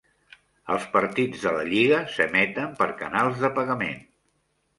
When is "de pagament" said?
3.45-4.03